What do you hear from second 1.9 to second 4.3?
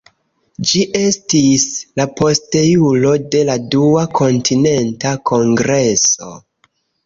la posteulo de la Dua